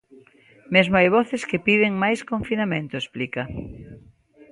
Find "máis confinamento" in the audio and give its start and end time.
2.03-2.93